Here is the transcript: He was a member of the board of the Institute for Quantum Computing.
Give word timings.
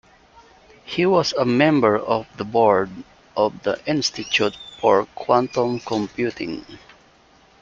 He 0.83 1.05
was 1.05 1.31
a 1.33 1.45
member 1.45 1.95
of 1.95 2.25
the 2.37 2.43
board 2.43 2.89
of 3.37 3.61
the 3.61 3.79
Institute 3.85 4.57
for 4.79 5.05
Quantum 5.13 5.79
Computing. 5.79 6.65